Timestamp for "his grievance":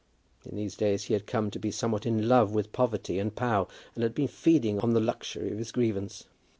5.59-6.23